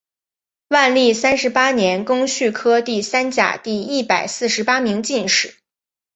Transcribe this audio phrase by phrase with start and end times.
[0.69, 5.59] 万历三十八年庚戌科第三甲第一百四十八名进士。